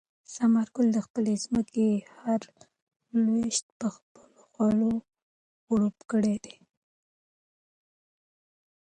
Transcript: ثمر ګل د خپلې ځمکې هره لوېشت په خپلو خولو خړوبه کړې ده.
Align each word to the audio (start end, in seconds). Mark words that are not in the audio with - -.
ثمر 0.33 0.67
ګل 0.75 0.87
د 0.95 0.99
خپلې 1.05 1.33
ځمکې 1.43 1.87
هره 2.19 2.53
لوېشت 3.23 3.65
په 3.79 3.87
خپلو 3.95 4.35
خولو 4.51 4.91
خړوبه 5.63 6.03
کړې 6.11 6.35
ده. 6.43 6.55